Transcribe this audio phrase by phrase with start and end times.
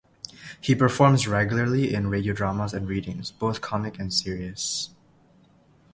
[0.59, 4.89] He performs regularly in radio dramas and readings, both comic and serious.